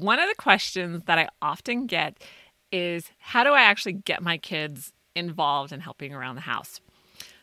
one 0.00 0.18
of 0.18 0.28
the 0.28 0.34
questions 0.34 1.04
that 1.06 1.18
I 1.18 1.28
often 1.40 1.86
get 1.86 2.22
is 2.72 3.10
how 3.18 3.44
do 3.44 3.50
I 3.50 3.62
actually 3.62 3.92
get 3.92 4.22
my 4.22 4.38
kids 4.38 4.92
involved 5.14 5.72
in 5.72 5.80
helping 5.80 6.12
around 6.12 6.34
the 6.34 6.42
house? 6.42 6.80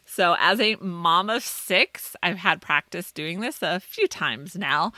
So, 0.03 0.35
as 0.39 0.59
a 0.59 0.75
mom 0.81 1.29
of 1.29 1.41
six, 1.41 2.15
I've 2.21 2.37
had 2.37 2.61
practice 2.61 3.13
doing 3.13 3.39
this 3.39 3.59
a 3.61 3.79
few 3.79 4.07
times 4.07 4.57
now. 4.57 4.91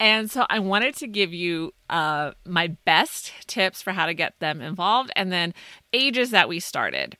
And 0.00 0.28
so, 0.28 0.44
I 0.50 0.58
wanted 0.58 0.96
to 0.96 1.06
give 1.06 1.32
you 1.32 1.72
uh, 1.88 2.32
my 2.44 2.68
best 2.84 3.32
tips 3.46 3.80
for 3.80 3.92
how 3.92 4.06
to 4.06 4.14
get 4.14 4.40
them 4.40 4.60
involved 4.60 5.12
and 5.14 5.30
then 5.30 5.54
ages 5.92 6.30
that 6.30 6.48
we 6.48 6.58
started. 6.58 7.16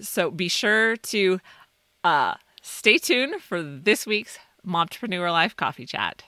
So, 0.00 0.32
be 0.32 0.48
sure 0.48 0.96
to 0.96 1.38
uh, 2.02 2.34
stay 2.60 2.98
tuned 2.98 3.40
for 3.40 3.62
this 3.62 4.04
week's 4.04 4.38
Momtrepreneur 4.66 5.30
Life 5.30 5.54
Coffee 5.54 5.86
Chat. 5.86 6.24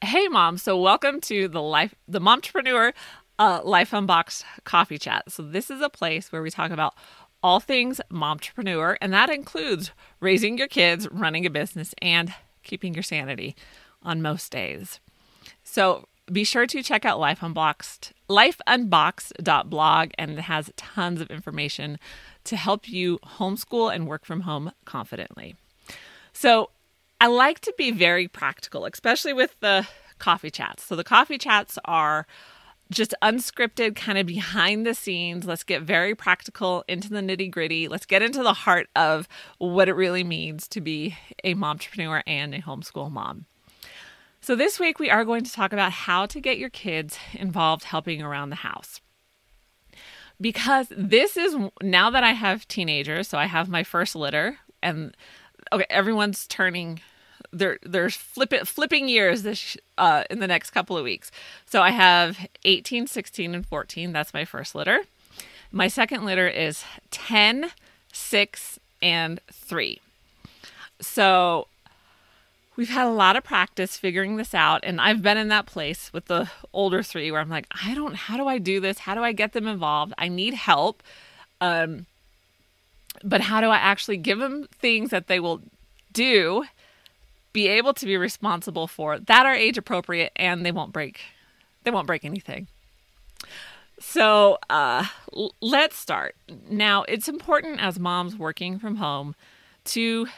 Hey, 0.00 0.28
mom. 0.28 0.58
So, 0.58 0.80
welcome 0.80 1.20
to 1.22 1.48
the 1.48 1.60
life, 1.60 1.94
the 2.06 2.20
Momtrepreneur 2.20 2.92
uh, 3.38 3.60
Life 3.64 3.92
Unboxed 3.92 4.44
Coffee 4.64 4.98
Chat. 4.98 5.30
So, 5.30 5.42
this 5.42 5.70
is 5.70 5.80
a 5.80 5.88
place 5.88 6.32
where 6.32 6.42
we 6.42 6.50
talk 6.50 6.70
about 6.70 6.94
all 7.42 7.60
things 7.60 8.00
momtrepreneur, 8.10 8.96
and 9.00 9.12
that 9.12 9.30
includes 9.30 9.90
raising 10.20 10.56
your 10.56 10.68
kids, 10.68 11.08
running 11.10 11.44
a 11.46 11.50
business, 11.50 11.94
and 12.00 12.32
keeping 12.62 12.94
your 12.94 13.02
sanity 13.02 13.54
on 14.02 14.22
most 14.22 14.50
days. 14.50 15.00
So, 15.62 16.06
be 16.32 16.44
sure 16.44 16.66
to 16.66 16.82
check 16.82 17.04
out 17.04 17.18
Life 17.18 17.42
Unboxed, 17.42 18.12
lifeunboxed.blog, 18.28 20.10
and 20.18 20.30
it 20.32 20.40
has 20.40 20.70
tons 20.76 21.20
of 21.20 21.30
information 21.30 21.98
to 22.44 22.56
help 22.56 22.88
you 22.88 23.18
homeschool 23.38 23.94
and 23.94 24.06
work 24.06 24.24
from 24.24 24.42
home 24.42 24.72
confidently. 24.84 25.56
So, 26.32 26.70
I 27.20 27.26
like 27.26 27.58
to 27.60 27.74
be 27.76 27.90
very 27.90 28.28
practical, 28.28 28.84
especially 28.84 29.32
with 29.32 29.58
the 29.60 29.88
coffee 30.18 30.50
chats. 30.50 30.84
So 30.84 30.94
the 30.94 31.04
coffee 31.04 31.38
chats 31.38 31.78
are 31.84 32.26
just 32.90 33.14
unscripted, 33.22 33.96
kind 33.96 34.18
of 34.18 34.26
behind 34.26 34.86
the 34.86 34.94
scenes. 34.94 35.44
Let's 35.44 35.64
get 35.64 35.82
very 35.82 36.14
practical 36.14 36.84
into 36.88 37.08
the 37.08 37.20
nitty 37.20 37.50
gritty. 37.50 37.88
Let's 37.88 38.06
get 38.06 38.22
into 38.22 38.42
the 38.42 38.54
heart 38.54 38.88
of 38.96 39.28
what 39.58 39.88
it 39.88 39.94
really 39.94 40.24
means 40.24 40.68
to 40.68 40.80
be 40.80 41.16
a 41.44 41.54
momtrepreneur 41.54 42.22
and 42.26 42.54
a 42.54 42.62
homeschool 42.62 43.10
mom. 43.10 43.46
So, 44.40 44.54
this 44.54 44.78
week 44.78 44.98
we 44.98 45.10
are 45.10 45.24
going 45.24 45.44
to 45.44 45.52
talk 45.52 45.72
about 45.72 45.92
how 45.92 46.26
to 46.26 46.40
get 46.40 46.58
your 46.58 46.70
kids 46.70 47.18
involved 47.34 47.84
helping 47.84 48.22
around 48.22 48.50
the 48.50 48.56
house. 48.56 49.00
Because 50.40 50.86
this 50.96 51.36
is 51.36 51.56
now 51.82 52.10
that 52.10 52.22
I 52.22 52.32
have 52.32 52.68
teenagers, 52.68 53.28
so 53.28 53.38
I 53.38 53.46
have 53.46 53.68
my 53.68 53.82
first 53.82 54.14
litter, 54.14 54.58
and 54.82 55.16
okay, 55.72 55.86
everyone's 55.90 56.46
turning 56.46 57.00
they're 57.52 57.78
they're 57.82 58.10
flipping 58.10 58.64
flipping 58.64 59.08
years 59.08 59.42
this 59.42 59.76
uh, 59.96 60.24
in 60.30 60.40
the 60.40 60.46
next 60.46 60.70
couple 60.70 60.96
of 60.96 61.04
weeks. 61.04 61.30
So 61.66 61.82
I 61.82 61.90
have 61.90 62.46
18, 62.64 63.06
16, 63.06 63.54
and 63.54 63.66
14. 63.66 64.12
That's 64.12 64.34
my 64.34 64.44
first 64.44 64.74
litter. 64.74 65.00
My 65.70 65.88
second 65.88 66.24
litter 66.24 66.48
is 66.48 66.84
10, 67.10 67.70
6, 68.12 68.78
and 69.02 69.40
3. 69.52 70.00
So 71.00 71.68
we've 72.78 72.90
had 72.90 73.08
a 73.08 73.10
lot 73.10 73.34
of 73.34 73.42
practice 73.42 73.98
figuring 73.98 74.36
this 74.36 74.54
out 74.54 74.80
and 74.84 75.00
I've 75.00 75.20
been 75.20 75.36
in 75.36 75.48
that 75.48 75.66
place 75.66 76.12
with 76.12 76.26
the 76.26 76.48
older 76.72 77.02
3 77.02 77.32
where 77.32 77.40
I'm 77.40 77.50
like, 77.50 77.66
I 77.84 77.92
don't 77.92 78.14
how 78.14 78.36
do 78.36 78.46
I 78.46 78.58
do 78.58 78.78
this? 78.78 79.00
How 79.00 79.16
do 79.16 79.22
I 79.22 79.32
get 79.32 79.52
them 79.52 79.66
involved? 79.66 80.14
I 80.16 80.28
need 80.28 80.54
help. 80.54 81.02
Um 81.60 82.06
but 83.24 83.40
how 83.42 83.60
do 83.60 83.66
I 83.66 83.78
actually 83.78 84.16
give 84.16 84.38
them 84.38 84.68
things 84.70 85.10
that 85.10 85.26
they 85.26 85.40
will 85.40 85.60
do, 86.12 86.64
be 87.52 87.66
able 87.66 87.92
to 87.94 88.06
be 88.06 88.16
responsible 88.16 88.86
for 88.86 89.18
that 89.18 89.44
are 89.44 89.54
age 89.54 89.76
appropriate 89.76 90.30
and 90.36 90.64
they 90.64 90.72
won't 90.72 90.92
break 90.92 91.20
they 91.82 91.90
won't 91.90 92.06
break 92.06 92.24
anything. 92.24 92.68
So, 94.00 94.58
uh, 94.70 95.06
let's 95.60 95.96
start. 95.96 96.36
Now, 96.70 97.02
it's 97.08 97.28
important 97.28 97.80
as 97.80 97.98
moms 97.98 98.36
working 98.36 98.78
from 98.78 98.96
home 98.96 99.34
to 99.86 100.28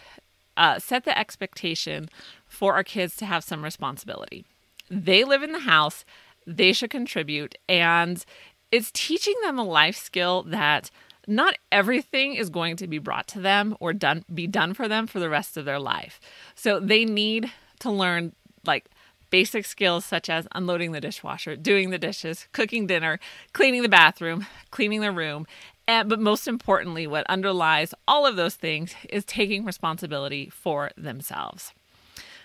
uh, 0.56 0.78
set 0.78 1.04
the 1.04 1.18
expectation 1.18 2.08
for 2.46 2.74
our 2.74 2.84
kids 2.84 3.16
to 3.16 3.26
have 3.26 3.44
some 3.44 3.64
responsibility. 3.64 4.44
They 4.90 5.24
live 5.24 5.42
in 5.42 5.52
the 5.52 5.60
house, 5.60 6.04
they 6.46 6.72
should 6.72 6.90
contribute, 6.90 7.56
and 7.68 8.24
it's 8.72 8.90
teaching 8.92 9.34
them 9.42 9.58
a 9.58 9.64
life 9.64 9.96
skill 9.96 10.42
that 10.44 10.90
not 11.26 11.56
everything 11.70 12.34
is 12.34 12.50
going 12.50 12.76
to 12.76 12.86
be 12.86 12.98
brought 12.98 13.28
to 13.28 13.40
them 13.40 13.76
or 13.78 13.92
done 13.92 14.24
be 14.32 14.46
done 14.46 14.74
for 14.74 14.88
them 14.88 15.06
for 15.06 15.20
the 15.20 15.28
rest 15.28 15.56
of 15.56 15.64
their 15.64 15.78
life. 15.78 16.20
So 16.54 16.80
they 16.80 17.04
need 17.04 17.52
to 17.80 17.90
learn 17.90 18.32
like 18.64 18.86
basic 19.30 19.64
skills 19.64 20.04
such 20.04 20.28
as 20.28 20.48
unloading 20.52 20.92
the 20.92 21.00
dishwasher, 21.00 21.56
doing 21.56 21.90
the 21.90 21.98
dishes, 21.98 22.48
cooking 22.52 22.86
dinner, 22.86 23.20
cleaning 23.52 23.82
the 23.82 23.88
bathroom, 23.88 24.46
cleaning 24.70 25.00
the 25.00 25.12
room, 25.12 25.46
and 25.90 26.08
but 26.08 26.20
most 26.20 26.46
importantly 26.46 27.04
what 27.08 27.26
underlies 27.28 27.92
all 28.06 28.24
of 28.24 28.36
those 28.36 28.54
things 28.54 28.94
is 29.08 29.24
taking 29.24 29.64
responsibility 29.64 30.48
for 30.48 30.92
themselves. 30.96 31.72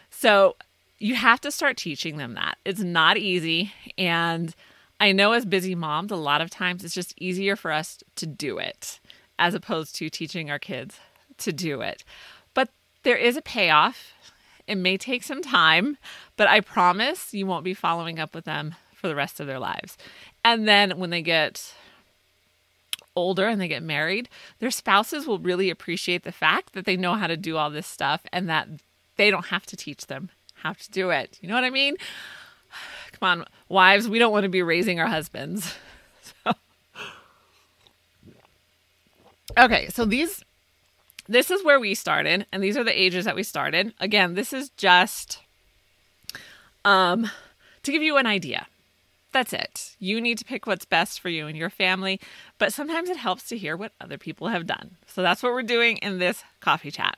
So 0.09 0.55
you 0.97 1.13
have 1.13 1.39
to 1.41 1.51
start 1.51 1.77
teaching 1.77 2.17
them 2.17 2.33
that. 2.33 2.57
It's 2.65 2.79
not 2.81 3.17
easy 3.17 3.71
and 3.99 4.55
I 4.99 5.11
know 5.11 5.33
as 5.33 5.45
busy 5.45 5.75
moms, 5.75 6.11
a 6.11 6.15
lot 6.15 6.41
of 6.41 6.49
times 6.49 6.83
it's 6.83 6.95
just 6.95 7.13
easier 7.21 7.55
for 7.55 7.71
us 7.71 7.99
to 8.15 8.25
do 8.25 8.57
it 8.57 8.99
as 9.37 9.53
opposed 9.53 9.95
to 9.97 10.09
teaching 10.09 10.49
our 10.49 10.59
kids 10.59 10.99
to 11.37 11.53
do 11.53 11.81
it. 11.81 12.03
But 12.55 12.69
there 13.03 13.17
is 13.17 13.37
a 13.37 13.41
payoff. 13.41 14.13
It 14.65 14.75
may 14.75 14.97
take 14.97 15.21
some 15.21 15.43
time, 15.43 15.97
but 16.35 16.47
I 16.47 16.61
promise 16.61 17.31
you 17.31 17.45
won't 17.45 17.65
be 17.65 17.75
following 17.75 18.17
up 18.17 18.33
with 18.33 18.45
them 18.45 18.73
for 18.93 19.07
the 19.07 19.15
rest 19.15 19.39
of 19.39 19.45
their 19.45 19.59
lives. 19.59 19.97
And 20.43 20.67
then 20.67 20.97
when 20.97 21.11
they 21.11 21.21
get 21.21 21.75
older 23.15 23.47
and 23.47 23.59
they 23.59 23.67
get 23.67 23.83
married, 23.83 24.29
their 24.59 24.71
spouses 24.71 25.25
will 25.25 25.39
really 25.39 25.69
appreciate 25.69 26.23
the 26.23 26.31
fact 26.31 26.73
that 26.73 26.85
they 26.85 26.97
know 26.97 27.15
how 27.15 27.27
to 27.27 27.37
do 27.37 27.57
all 27.57 27.69
this 27.69 27.87
stuff 27.87 28.21
and 28.31 28.49
that 28.49 28.67
they 29.17 29.31
don't 29.31 29.47
have 29.47 29.65
to 29.67 29.77
teach 29.77 30.07
them 30.07 30.29
how 30.55 30.73
to 30.73 30.91
do 30.91 31.09
it. 31.09 31.37
You 31.41 31.49
know 31.49 31.55
what 31.55 31.63
I 31.63 31.69
mean? 31.69 31.95
Come 33.19 33.39
on, 33.39 33.45
wives, 33.69 34.09
we 34.09 34.19
don't 34.19 34.31
want 34.31 34.43
to 34.43 34.49
be 34.49 34.61
raising 34.61 34.99
our 34.99 35.07
husbands. 35.07 35.75
Okay, 39.57 39.87
so 39.89 40.05
these 40.05 40.43
this 41.27 41.49
is 41.49 41.63
where 41.63 41.79
we 41.79 41.95
started 41.95 42.45
and 42.51 42.61
these 42.61 42.77
are 42.77 42.83
the 42.83 43.01
ages 43.01 43.25
that 43.25 43.35
we 43.35 43.43
started. 43.43 43.93
Again, 43.99 44.33
this 44.33 44.51
is 44.53 44.69
just 44.69 45.39
um 46.83 47.29
to 47.83 47.91
give 47.91 48.01
you 48.01 48.17
an 48.17 48.25
idea. 48.25 48.67
That's 49.35 49.51
it. 49.51 49.97
You 49.99 50.21
need 50.21 50.37
to 50.37 50.45
pick 50.45 50.65
what's 50.65 50.85
best 50.85 51.19
for 51.19 51.27
you 51.27 51.45
and 51.45 51.57
your 51.57 51.69
family, 51.69 52.21
but 52.57 52.71
sometimes 52.71 53.09
it 53.09 53.17
helps 53.17 53.49
to 53.49 53.57
hear 53.57 53.75
what 53.75 53.91
other 53.99 54.17
people 54.17 54.47
have 54.47 54.65
done. 54.65 54.95
So 55.07 55.21
that's 55.21 55.43
what 55.43 55.51
we're 55.51 55.61
doing 55.61 55.97
in 55.97 56.19
this 56.19 56.45
coffee 56.61 56.89
chat. 56.89 57.17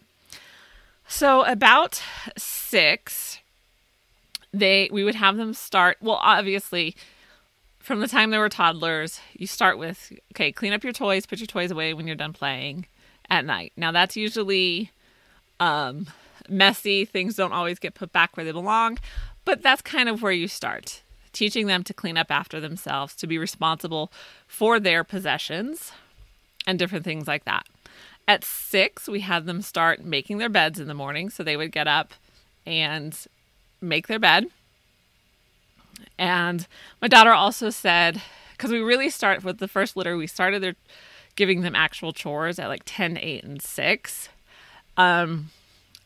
So 1.07 1.43
about 1.43 2.01
6 2.35 3.39
they 4.51 4.89
we 4.91 5.03
would 5.03 5.13
have 5.13 5.37
them 5.37 5.53
start 5.53 5.97
well 6.01 6.17
obviously 6.21 6.95
from 7.77 7.99
the 7.99 8.07
time 8.07 8.31
they 8.31 8.37
were 8.39 8.49
toddlers 8.49 9.19
you 9.33 9.45
start 9.45 9.77
with 9.77 10.11
okay 10.33 10.53
clean 10.53 10.71
up 10.71 10.85
your 10.85 10.93
toys 10.93 11.25
put 11.25 11.37
your 11.37 11.45
toys 11.45 11.69
away 11.69 11.93
when 11.93 12.07
you're 12.07 12.15
done 12.15 12.31
playing 12.31 12.87
at 13.29 13.43
night 13.43 13.73
now 13.75 13.91
that's 13.91 14.15
usually 14.15 14.89
um 15.59 16.07
messy 16.47 17.03
things 17.03 17.35
don't 17.35 17.51
always 17.51 17.77
get 17.77 17.93
put 17.93 18.11
back 18.13 18.37
where 18.37 18.45
they 18.45 18.53
belong 18.53 18.97
but 19.43 19.61
that's 19.61 19.81
kind 19.81 20.07
of 20.07 20.23
where 20.23 20.31
you 20.31 20.47
start 20.47 21.01
teaching 21.37 21.67
them 21.67 21.83
to 21.83 21.93
clean 21.93 22.17
up 22.17 22.31
after 22.31 22.59
themselves 22.59 23.15
to 23.15 23.27
be 23.27 23.37
responsible 23.37 24.11
for 24.47 24.79
their 24.79 25.03
possessions 25.03 25.91
and 26.65 26.79
different 26.79 27.05
things 27.05 27.27
like 27.27 27.45
that 27.45 27.65
at 28.27 28.43
six 28.43 29.07
we 29.07 29.21
had 29.21 29.45
them 29.45 29.61
start 29.61 30.03
making 30.03 30.37
their 30.37 30.49
beds 30.49 30.79
in 30.79 30.87
the 30.87 30.93
morning 30.93 31.29
so 31.29 31.43
they 31.43 31.55
would 31.55 31.71
get 31.71 31.87
up 31.87 32.13
and 32.65 33.27
make 33.79 34.07
their 34.07 34.19
bed. 34.19 34.47
And 36.19 36.67
my 37.01 37.07
daughter 37.07 37.31
also 37.31 37.69
said, 37.69 38.21
because 38.51 38.71
we 38.71 38.79
really 38.79 39.09
start 39.09 39.43
with 39.43 39.59
the 39.59 39.67
first 39.67 39.95
litter, 39.95 40.17
we 40.17 40.27
started 40.27 40.61
their 40.61 40.75
giving 41.35 41.61
them 41.61 41.75
actual 41.75 42.11
chores 42.11 42.59
at 42.59 42.67
like 42.67 42.81
10, 42.85 43.17
8, 43.17 43.43
and 43.43 43.61
6. 43.61 44.29
Um, 44.97 45.51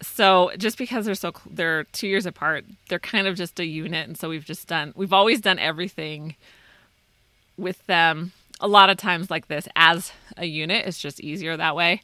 so 0.01 0.51
just 0.57 0.77
because 0.77 1.05
they're 1.05 1.15
so 1.15 1.33
they're 1.49 1.85
two 1.85 2.07
years 2.07 2.25
apart, 2.25 2.65
they're 2.89 2.99
kind 2.99 3.27
of 3.27 3.35
just 3.35 3.59
a 3.59 3.65
unit, 3.65 4.07
and 4.07 4.17
so 4.17 4.29
we've 4.29 4.45
just 4.45 4.67
done 4.67 4.93
we've 4.95 5.13
always 5.13 5.41
done 5.41 5.59
everything 5.59 6.35
with 7.57 7.85
them. 7.87 8.31
A 8.59 8.67
lot 8.67 8.89
of 8.89 8.97
times 8.97 9.31
like 9.31 9.47
this 9.47 9.67
as 9.75 10.11
a 10.37 10.45
unit, 10.45 10.85
it's 10.85 10.99
just 10.99 11.19
easier 11.19 11.57
that 11.57 11.75
way. 11.75 12.01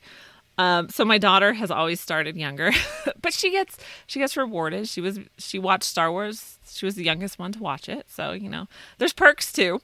Um, 0.57 0.89
so 0.89 1.05
my 1.05 1.19
daughter 1.19 1.53
has 1.53 1.69
always 1.69 2.01
started 2.01 2.35
younger, 2.35 2.71
but 3.21 3.33
she 3.33 3.51
gets 3.51 3.77
she 4.07 4.19
gets 4.19 4.35
rewarded. 4.35 4.87
She 4.87 5.01
was 5.01 5.19
she 5.37 5.59
watched 5.59 5.83
Star 5.83 6.11
Wars. 6.11 6.57
She 6.67 6.85
was 6.85 6.95
the 6.95 7.03
youngest 7.03 7.37
one 7.37 7.51
to 7.53 7.59
watch 7.59 7.87
it, 7.89 8.07
so 8.09 8.31
you 8.31 8.49
know 8.49 8.67
there's 8.97 9.13
perks 9.13 9.51
too. 9.51 9.81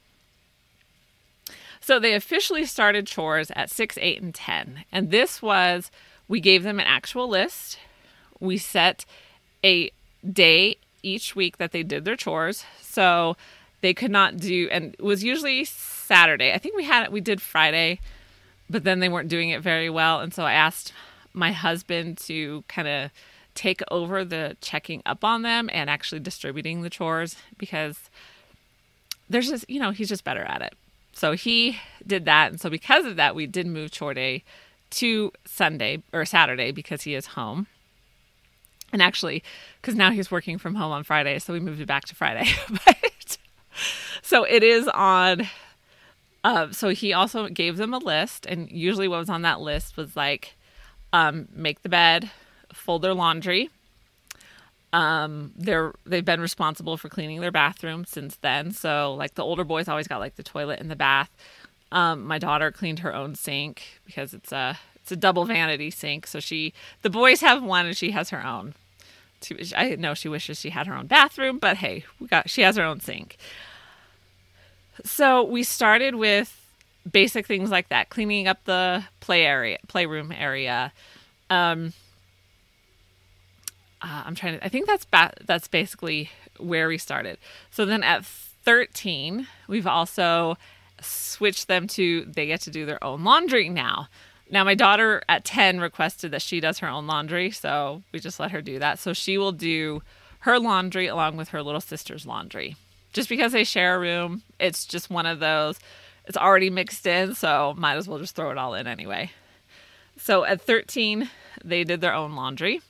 So 1.84 1.98
they 1.98 2.14
officially 2.14 2.64
started 2.64 3.06
chores 3.06 3.52
at 3.54 3.68
6, 3.68 3.98
8, 4.00 4.22
and 4.22 4.34
10. 4.34 4.86
And 4.90 5.10
this 5.10 5.42
was, 5.42 5.90
we 6.26 6.40
gave 6.40 6.62
them 6.62 6.80
an 6.80 6.86
actual 6.86 7.28
list. 7.28 7.78
We 8.44 8.58
set 8.58 9.04
a 9.64 9.90
day 10.30 10.76
each 11.02 11.36
week 11.36 11.58
that 11.58 11.72
they 11.72 11.82
did 11.82 12.04
their 12.04 12.16
chores. 12.16 12.64
So 12.80 13.36
they 13.80 13.92
could 13.92 14.10
not 14.10 14.38
do, 14.38 14.68
and 14.70 14.94
it 14.94 15.02
was 15.02 15.22
usually 15.22 15.64
Saturday. 15.64 16.52
I 16.52 16.58
think 16.58 16.74
we 16.74 16.84
had 16.84 17.04
it, 17.04 17.12
we 17.12 17.20
did 17.20 17.42
Friday, 17.42 18.00
but 18.70 18.84
then 18.84 19.00
they 19.00 19.10
weren't 19.10 19.28
doing 19.28 19.50
it 19.50 19.60
very 19.60 19.90
well. 19.90 20.20
And 20.20 20.32
so 20.32 20.44
I 20.44 20.54
asked 20.54 20.92
my 21.34 21.52
husband 21.52 22.16
to 22.18 22.64
kind 22.68 22.88
of 22.88 23.10
take 23.54 23.82
over 23.90 24.24
the 24.24 24.56
checking 24.60 25.02
up 25.04 25.22
on 25.22 25.42
them 25.42 25.68
and 25.72 25.90
actually 25.90 26.20
distributing 26.20 26.82
the 26.82 26.90
chores 26.90 27.36
because 27.58 28.08
there's 29.28 29.48
just, 29.48 29.68
you 29.68 29.78
know, 29.78 29.90
he's 29.90 30.08
just 30.08 30.24
better 30.24 30.42
at 30.42 30.62
it. 30.62 30.74
So 31.12 31.32
he 31.32 31.78
did 32.06 32.24
that. 32.24 32.52
And 32.52 32.60
so 32.60 32.70
because 32.70 33.04
of 33.04 33.16
that, 33.16 33.34
we 33.34 33.46
did 33.46 33.66
move 33.66 33.90
chore 33.90 34.14
day 34.14 34.42
to 34.90 35.32
Sunday 35.44 36.02
or 36.12 36.24
Saturday 36.24 36.72
because 36.72 37.02
he 37.02 37.14
is 37.14 37.26
home. 37.26 37.66
And 38.94 39.02
actually, 39.02 39.42
because 39.82 39.96
now 39.96 40.12
he's 40.12 40.30
working 40.30 40.56
from 40.56 40.76
home 40.76 40.92
on 40.92 41.02
Friday, 41.02 41.40
so 41.40 41.52
we 41.52 41.58
moved 41.58 41.80
it 41.80 41.86
back 41.86 42.04
to 42.04 42.14
Friday. 42.14 42.48
but 42.86 43.38
so 44.22 44.44
it 44.44 44.62
is 44.62 44.86
on. 44.86 45.48
Uh, 46.44 46.70
so 46.70 46.90
he 46.90 47.12
also 47.12 47.48
gave 47.48 47.76
them 47.76 47.92
a 47.92 47.98
list, 47.98 48.46
and 48.46 48.70
usually 48.70 49.08
what 49.08 49.18
was 49.18 49.28
on 49.28 49.42
that 49.42 49.60
list 49.60 49.96
was 49.96 50.14
like, 50.14 50.54
um, 51.12 51.48
make 51.52 51.82
the 51.82 51.88
bed, 51.88 52.30
fold 52.72 53.02
their 53.02 53.14
laundry. 53.14 53.68
Um, 54.92 55.50
they're 55.56 55.92
they've 56.06 56.24
been 56.24 56.40
responsible 56.40 56.96
for 56.96 57.08
cleaning 57.08 57.40
their 57.40 57.50
bathroom 57.50 58.04
since 58.04 58.36
then. 58.36 58.70
So 58.70 59.12
like 59.14 59.34
the 59.34 59.42
older 59.42 59.64
boys 59.64 59.88
always 59.88 60.06
got 60.06 60.20
like 60.20 60.36
the 60.36 60.44
toilet 60.44 60.78
and 60.78 60.88
the 60.88 60.94
bath. 60.94 61.30
Um, 61.90 62.24
my 62.24 62.38
daughter 62.38 62.70
cleaned 62.70 63.00
her 63.00 63.12
own 63.12 63.34
sink 63.34 64.00
because 64.06 64.32
it's 64.32 64.52
a 64.52 64.78
it's 64.94 65.10
a 65.10 65.16
double 65.16 65.46
vanity 65.46 65.90
sink. 65.90 66.28
So 66.28 66.38
she 66.38 66.72
the 67.02 67.10
boys 67.10 67.40
have 67.40 67.60
one 67.60 67.86
and 67.86 67.96
she 67.96 68.12
has 68.12 68.30
her 68.30 68.46
own. 68.46 68.74
I 69.76 69.96
know 69.96 70.14
she 70.14 70.28
wishes 70.28 70.60
she 70.60 70.70
had 70.70 70.86
her 70.86 70.94
own 70.94 71.06
bathroom, 71.06 71.58
but 71.58 71.78
hey, 71.78 72.04
we 72.20 72.26
got 72.26 72.48
she 72.50 72.62
has 72.62 72.76
her 72.76 72.84
own 72.84 73.00
sink. 73.00 73.36
So 75.04 75.42
we 75.42 75.62
started 75.62 76.14
with 76.14 76.60
basic 77.10 77.46
things 77.46 77.70
like 77.70 77.88
that, 77.88 78.08
cleaning 78.08 78.46
up 78.48 78.64
the 78.64 79.04
play 79.20 79.44
area, 79.44 79.78
playroom 79.88 80.32
area. 80.32 80.92
Um, 81.50 81.92
uh, 84.00 84.22
I'm 84.26 84.34
trying 84.34 84.58
to. 84.58 84.64
I 84.64 84.68
think 84.68 84.86
that's 84.86 85.04
ba- 85.04 85.34
that's 85.44 85.68
basically 85.68 86.30
where 86.58 86.88
we 86.88 86.98
started. 86.98 87.38
So 87.70 87.84
then 87.84 88.02
at 88.02 88.24
13, 88.24 89.46
we've 89.66 89.86
also 89.86 90.56
switched 91.00 91.68
them 91.68 91.86
to 91.88 92.24
they 92.24 92.46
get 92.46 92.60
to 92.62 92.70
do 92.70 92.86
their 92.86 93.02
own 93.02 93.24
laundry 93.24 93.68
now. 93.68 94.08
Now 94.50 94.64
my 94.64 94.74
daughter 94.74 95.22
at 95.28 95.44
10 95.44 95.80
requested 95.80 96.30
that 96.32 96.42
she 96.42 96.60
does 96.60 96.78
her 96.78 96.88
own 96.88 97.06
laundry, 97.06 97.50
so 97.50 98.02
we 98.12 98.20
just 98.20 98.38
let 98.38 98.50
her 98.50 98.60
do 98.60 98.78
that. 98.78 98.98
So 98.98 99.12
she 99.12 99.38
will 99.38 99.52
do 99.52 100.02
her 100.40 100.58
laundry 100.58 101.06
along 101.06 101.36
with 101.36 101.48
her 101.48 101.62
little 101.62 101.80
sister's 101.80 102.26
laundry. 102.26 102.76
Just 103.12 103.28
because 103.28 103.52
they 103.52 103.64
share 103.64 103.96
a 103.96 103.98
room, 103.98 104.42
it's 104.58 104.84
just 104.84 105.08
one 105.08 105.26
of 105.26 105.40
those. 105.40 105.78
It's 106.26 106.36
already 106.36 106.70
mixed 106.70 107.06
in, 107.06 107.34
so 107.34 107.74
might 107.76 107.96
as 107.96 108.08
well 108.08 108.18
just 108.18 108.34
throw 108.34 108.50
it 108.50 108.58
all 108.58 108.74
in 108.74 108.86
anyway. 108.86 109.30
So 110.16 110.44
at 110.44 110.60
13, 110.60 111.30
they 111.64 111.84
did 111.84 112.00
their 112.00 112.14
own 112.14 112.34
laundry. 112.34 112.80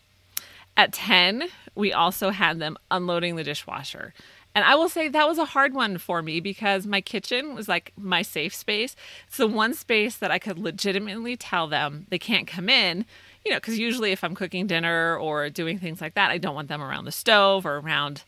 At 0.77 0.93
10, 0.93 1.45
we 1.75 1.93
also 1.93 2.31
had 2.31 2.59
them 2.59 2.77
unloading 2.91 3.37
the 3.37 3.45
dishwasher. 3.45 4.13
And 4.55 4.65
I 4.65 4.77
will 4.77 4.89
say 4.89 5.09
that 5.09 5.29
was 5.29 5.39
a 5.39 5.45
hard 5.45 5.75
one 5.75 5.99
for 5.99 6.23
me 6.23 6.39
because 6.41 6.87
my 6.87 7.01
kitchen 7.01 7.55
was 7.55 7.69
like 7.69 7.93
my 7.97 8.23
safe 8.23 8.55
space. 8.55 8.95
It's 9.27 9.37
the 9.37 9.49
one 9.49 9.75
space 9.75 10.17
that 10.17 10.31
I 10.31 10.39
could 10.39 10.59
legitimately 10.59 11.37
tell 11.37 11.67
them 11.67 12.07
they 12.09 12.19
can't 12.19 12.47
come 12.47 12.69
in, 12.69 13.05
you 13.45 13.51
know, 13.51 13.59
because 13.59 13.79
usually 13.79 14.13
if 14.13 14.23
I'm 14.23 14.35
cooking 14.35 14.67
dinner 14.67 15.17
or 15.17 15.51
doing 15.51 15.79
things 15.79 16.01
like 16.01 16.15
that, 16.15 16.31
I 16.31 16.39
don't 16.39 16.55
want 16.55 16.69
them 16.69 16.83
around 16.83 17.05
the 17.05 17.13
stove 17.13 17.67
or 17.67 17.79
around, 17.79 18.23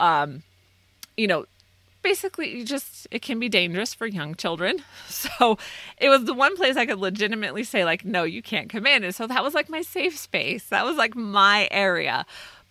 um, 0.00 0.42
you 1.18 1.26
know, 1.26 1.44
basically 2.02 2.56
you 2.56 2.64
just 2.64 3.06
it 3.10 3.20
can 3.20 3.38
be 3.38 3.48
dangerous 3.50 3.92
for 3.92 4.06
young 4.06 4.34
children. 4.34 4.82
So 5.08 5.58
it 5.98 6.08
was 6.08 6.24
the 6.24 6.34
one 6.34 6.56
place 6.56 6.76
I 6.76 6.86
could 6.86 6.98
legitimately 6.98 7.64
say 7.64 7.84
like 7.84 8.04
no, 8.04 8.22
you 8.22 8.40
can't 8.40 8.70
come 8.70 8.86
in. 8.86 9.04
And 9.04 9.14
so 9.14 9.26
that 9.26 9.42
was 9.42 9.52
like 9.52 9.68
my 9.68 9.82
safe 9.82 10.16
space. 10.16 10.64
That 10.66 10.84
was 10.84 10.96
like 10.96 11.14
my 11.14 11.68
area. 11.70 12.24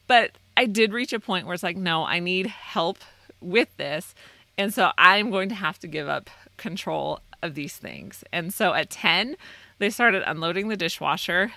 But 0.07 0.31
I 0.57 0.65
did 0.65 0.91
reach 0.91 1.13
a 1.13 1.19
point 1.19 1.45
where 1.45 1.53
it's 1.53 1.63
like 1.63 1.77
no, 1.77 2.03
I 2.03 2.19
need 2.19 2.47
help 2.47 2.99
with 3.39 3.69
this. 3.77 4.13
And 4.57 4.73
so 4.73 4.91
I'm 4.97 5.29
going 5.29 5.49
to 5.49 5.55
have 5.55 5.79
to 5.79 5.87
give 5.87 6.09
up 6.09 6.29
control 6.57 7.19
of 7.41 7.53
these 7.53 7.77
things. 7.77 8.23
And 8.33 8.53
so 8.53 8.73
at 8.73 8.89
10, 8.89 9.37
they 9.77 9.89
started 9.91 10.23
unloading 10.25 10.67
the 10.67 10.75
dishwasher. 10.75 11.53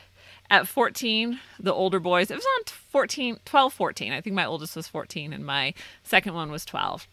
At 0.50 0.68
14, 0.68 1.40
the 1.58 1.72
older 1.72 1.98
boys, 1.98 2.30
it 2.30 2.34
was 2.34 2.44
on 2.44 2.64
14, 2.66 3.38
12, 3.44 3.72
14. 3.72 4.12
I 4.12 4.20
think 4.20 4.34
my 4.34 4.44
oldest 4.44 4.76
was 4.76 4.86
14 4.88 5.32
and 5.32 5.46
my 5.46 5.72
second 6.04 6.34
one 6.34 6.50
was 6.50 6.64
12 6.64 7.06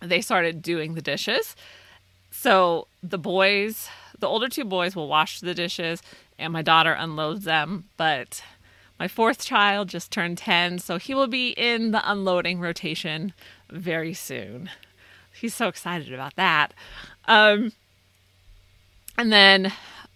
they 0.00 0.20
started 0.20 0.62
doing 0.62 0.94
the 0.94 1.02
dishes. 1.02 1.56
So 2.30 2.86
the 3.02 3.18
boys, 3.18 3.88
the 4.18 4.28
older 4.28 4.48
two 4.48 4.64
boys 4.64 4.96
will 4.96 5.08
wash 5.08 5.40
the 5.40 5.54
dishes 5.54 6.02
and 6.38 6.52
my 6.52 6.62
daughter 6.62 6.92
unloads 6.92 7.44
them, 7.44 7.84
but 7.96 8.42
my 9.04 9.08
fourth 9.08 9.44
child 9.44 9.90
just 9.90 10.10
turned 10.10 10.38
10, 10.38 10.78
so 10.78 10.96
he 10.96 11.12
will 11.12 11.26
be 11.26 11.50
in 11.50 11.90
the 11.90 12.10
unloading 12.10 12.58
rotation 12.58 13.34
very 13.68 14.14
soon. 14.14 14.70
He's 15.30 15.54
so 15.54 15.68
excited 15.68 16.10
about 16.14 16.36
that. 16.36 16.72
Um, 17.26 17.72
and 19.18 19.30
then 19.30 19.70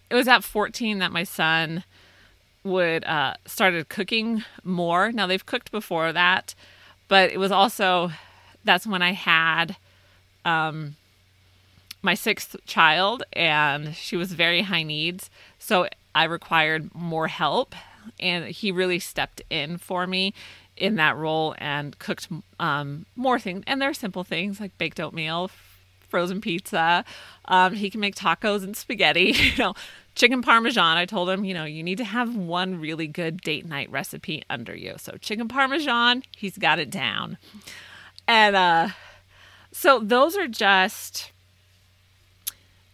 it 0.08 0.14
was 0.14 0.26
at 0.26 0.42
14 0.42 1.00
that 1.00 1.12
my 1.12 1.22
son 1.22 1.84
would 2.64 3.04
uh, 3.04 3.34
started 3.44 3.90
cooking 3.90 4.42
more. 4.64 5.12
Now 5.12 5.26
they've 5.26 5.44
cooked 5.44 5.70
before 5.70 6.10
that, 6.14 6.54
but 7.08 7.30
it 7.30 7.38
was 7.38 7.52
also 7.52 8.12
that's 8.64 8.86
when 8.86 9.02
I 9.02 9.12
had 9.12 9.76
um, 10.46 10.96
my 12.00 12.14
sixth 12.14 12.56
child, 12.64 13.22
and 13.34 13.94
she 13.94 14.16
was 14.16 14.32
very 14.32 14.62
high 14.62 14.82
needs. 14.82 15.28
So 15.58 15.88
I 16.14 16.24
required 16.24 16.94
more 16.94 17.28
help, 17.28 17.74
and 18.18 18.46
he 18.46 18.72
really 18.72 18.98
stepped 18.98 19.42
in 19.50 19.78
for 19.78 20.06
me 20.06 20.34
in 20.76 20.96
that 20.96 21.16
role 21.16 21.54
and 21.58 21.98
cooked 21.98 22.28
um, 22.60 23.06
more 23.16 23.38
things. 23.38 23.64
And 23.66 23.80
they're 23.80 23.94
simple 23.94 24.24
things 24.24 24.60
like 24.60 24.76
baked 24.78 25.00
oatmeal, 25.00 25.50
frozen 26.08 26.40
pizza. 26.40 27.04
Um, 27.46 27.74
he 27.74 27.90
can 27.90 28.00
make 28.00 28.14
tacos 28.14 28.64
and 28.64 28.76
spaghetti. 28.76 29.32
You 29.38 29.56
know, 29.58 29.74
chicken 30.14 30.42
parmesan. 30.42 30.96
I 30.96 31.06
told 31.06 31.30
him, 31.30 31.44
you 31.44 31.54
know, 31.54 31.64
you 31.64 31.82
need 31.82 31.98
to 31.98 32.04
have 32.04 32.34
one 32.34 32.80
really 32.80 33.06
good 33.06 33.40
date 33.40 33.66
night 33.66 33.90
recipe 33.90 34.42
under 34.50 34.74
you. 34.74 34.94
So 34.98 35.16
chicken 35.20 35.48
parmesan, 35.48 36.22
he's 36.36 36.58
got 36.58 36.78
it 36.78 36.90
down. 36.90 37.38
And 38.26 38.56
uh, 38.56 38.88
so 39.72 40.00
those 40.00 40.36
are 40.36 40.48
just 40.48 41.32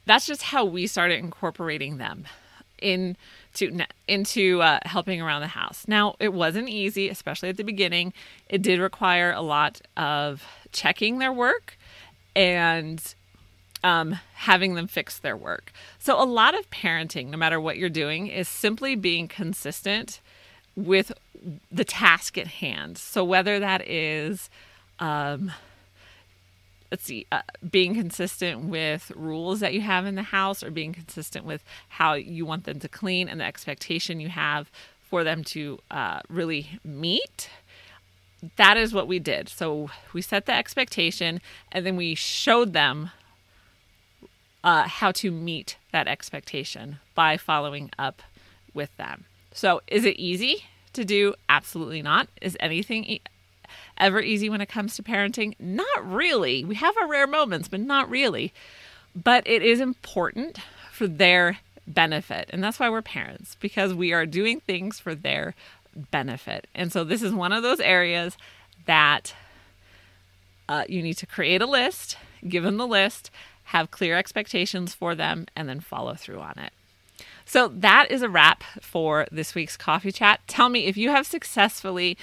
that's 0.07 0.27
just 0.27 0.43
how 0.43 0.65
we 0.65 0.87
started 0.87 1.19
incorporating 1.19 1.97
them 1.97 2.27
into 3.63 3.87
into 4.09 4.63
uh, 4.63 4.79
helping 4.85 5.21
around 5.21 5.41
the 5.41 5.49
house. 5.49 5.85
Now 5.87 6.17
it 6.19 6.33
wasn't 6.33 6.69
easy, 6.69 7.09
especially 7.09 7.49
at 7.49 7.57
the 7.57 7.65
beginning. 7.65 8.13
It 8.49 8.63
did 8.63 8.81
require 8.81 9.33
a 9.33 9.43
lot 9.43 9.81
of 9.97 10.45
checking 10.73 11.19
their 11.19 11.33
work 11.33 11.79
and 12.35 13.15
um, 13.83 14.19
having 14.35 14.75
them 14.75 14.87
fix 14.87 15.19
their 15.19 15.37
work. 15.37 15.73
So 15.99 16.21
a 16.21 16.25
lot 16.25 16.59
of 16.59 16.71
parenting, 16.71 17.29
no 17.29 17.37
matter 17.37 17.61
what 17.61 17.77
you're 17.77 17.91
doing, 17.91 18.27
is 18.29 18.49
simply 18.49 18.97
being 18.97 19.29
consistent 19.29 20.21
with 20.75 21.13
the 21.71 21.85
task 21.85 22.39
at 22.39 22.47
hand. 22.47 22.97
So 22.99 23.23
whether 23.23 23.61
that 23.61 23.87
is 23.89 24.49
um, 24.99 25.53
let's 26.91 27.05
see, 27.05 27.27
uh, 27.33 27.43
being 27.71 27.95
consistent 27.95 28.65
with 28.65 29.11
rules 29.15 29.61
that 29.61 29.75
you 29.75 29.81
have 29.81 30.07
in 30.07 30.15
the 30.15 30.23
house 30.23 30.63
or 30.63 30.71
being 30.71 30.93
consistent 30.93 31.45
with 31.45 31.65
how 31.89 32.15
you 32.15 32.47
want 32.47 32.65
them 32.65 32.79
to 32.81 32.89
clean 32.89 33.29
and 33.29 33.41
the 33.41 33.45
expectation 33.45 34.21
you 34.21 34.29
have 34.29 34.71
for 35.03 35.25
them 35.25 35.45
to 35.45 35.79
uh, 35.91 36.21
really 36.29 36.79
meet. 36.85 37.49
That 38.57 38.77
is 38.77 38.93
what 38.93 39.09
we 39.09 39.19
did. 39.19 39.49
So 39.49 39.91
we 40.13 40.23
set 40.23 40.47
the 40.47 40.55
expectation 40.55 41.41
and 41.73 41.85
then 41.87 41.97
we 41.97 42.15
showed 42.15 42.73
them 42.73 43.11
uh, 44.65 44.89
how 44.89 45.13
to 45.13 45.31
meet 45.31 45.77
that 45.93 46.09
expectation 46.09 46.99
by 47.15 47.37
following 47.37 47.91
up 47.99 48.23
with 48.73 48.97
them. 48.97 49.27
So, 49.53 49.83
is 49.87 50.05
it 50.05 50.17
easy 50.17 50.65
to 50.95 51.05
do? 51.05 51.35
Absolutely 51.49 52.03
not. 52.03 52.29
Is 52.41 52.57
anything 52.59 53.21
ever 53.99 54.21
easy 54.21 54.49
when 54.49 54.61
it 54.61 54.69
comes 54.69 54.97
to 54.97 55.03
parenting? 55.03 55.55
Not 55.59 56.11
really. 56.11 56.65
We 56.65 56.75
have 56.77 56.97
our 56.97 57.09
rare 57.09 57.27
moments, 57.27 57.69
but 57.69 57.81
not 57.81 58.09
really. 58.11 58.53
But 59.15 59.47
it 59.47 59.63
is 59.63 59.81
important 59.81 60.59
for 60.91 61.07
their 61.07 61.59
benefit. 61.87 62.49
And 62.53 62.63
that's 62.63 62.81
why 62.81 62.89
we're 62.89 63.03
parents, 63.03 63.57
because 63.61 63.95
we 63.95 64.13
are 64.13 64.27
doing 64.27 64.61
things 64.61 64.99
for 64.99 65.15
their 65.15 65.55
benefit. 66.11 66.67
And 66.75 66.93
so 66.93 67.05
this 67.05 67.23
is 67.23 67.33
one 67.33 67.53
of 67.53 67.63
those 67.63 67.81
areas 67.81 68.37
that 68.87 69.35
uh, 70.69 70.85
you 70.89 71.03
need 71.03 71.19
to 71.19 71.27
create 71.27 71.63
a 71.63 71.67
list, 71.67 72.17
give 72.49 72.65
them 72.65 72.77
the 72.77 72.87
list, 72.87 73.31
have 73.65 73.91
clear 73.91 74.17
expectations 74.17 74.95
for 74.95 75.15
them, 75.15 75.47
and 75.55 75.69
then 75.69 75.81
follow 75.81 76.15
through 76.15 76.41
on 76.41 76.59
it. 76.59 76.73
So 77.45 77.69
that 77.69 78.11
is 78.11 78.23
a 78.23 78.29
wrap 78.29 78.65
for 78.81 79.27
this 79.31 79.55
week's 79.55 79.77
coffee 79.77 80.13
chat. 80.13 80.41
Tell 80.47 80.69
me 80.69 80.87
if 80.87 80.97
you 80.97 81.11
have 81.11 81.27
successfully 81.27 82.17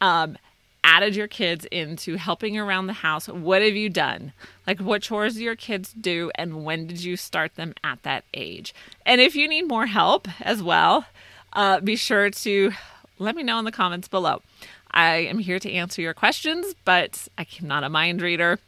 um, 0.00 0.36
added 0.82 1.14
your 1.14 1.28
kids 1.28 1.64
into 1.66 2.16
helping 2.16 2.58
around 2.58 2.86
the 2.86 2.92
house. 2.92 3.28
What 3.28 3.62
have 3.62 3.76
you 3.76 3.88
done? 3.88 4.32
Like, 4.66 4.80
what 4.80 5.02
chores 5.02 5.34
do 5.34 5.42
your 5.42 5.56
kids 5.56 5.92
do, 5.92 6.30
and 6.34 6.64
when 6.64 6.86
did 6.86 7.02
you 7.02 7.16
start 7.16 7.54
them 7.56 7.74
at 7.84 8.02
that 8.02 8.24
age? 8.34 8.74
And 9.04 9.20
if 9.20 9.34
you 9.34 9.48
need 9.48 9.68
more 9.68 9.86
help 9.86 10.28
as 10.40 10.62
well, 10.62 11.06
uh, 11.52 11.80
be 11.80 11.96
sure 11.96 12.30
to 12.30 12.72
let 13.18 13.36
me 13.36 13.42
know 13.42 13.58
in 13.58 13.64
the 13.64 13.72
comments 13.72 14.08
below. 14.08 14.42
I 14.90 15.16
am 15.16 15.38
here 15.38 15.58
to 15.58 15.70
answer 15.70 16.02
your 16.02 16.14
questions, 16.14 16.74
but 16.84 17.28
I 17.38 17.46
am 17.60 17.68
not 17.68 17.84
a 17.84 17.88
mind 17.88 18.22
reader, 18.22 18.58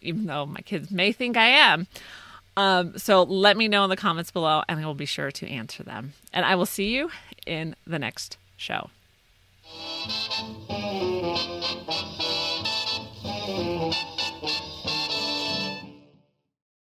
even 0.00 0.26
though 0.26 0.46
my 0.46 0.60
kids 0.60 0.90
may 0.90 1.12
think 1.12 1.36
I 1.36 1.48
am. 1.48 1.86
Um, 2.56 2.98
so 2.98 3.22
let 3.22 3.56
me 3.56 3.66
know 3.66 3.84
in 3.84 3.90
the 3.90 3.96
comments 3.96 4.30
below, 4.30 4.62
and 4.68 4.78
I 4.78 4.86
will 4.86 4.94
be 4.94 5.06
sure 5.06 5.30
to 5.30 5.48
answer 5.48 5.82
them. 5.82 6.12
And 6.32 6.44
I 6.44 6.54
will 6.54 6.66
see 6.66 6.94
you 6.94 7.10
in 7.46 7.74
the 7.86 7.98
next 7.98 8.36
show. 8.56 8.90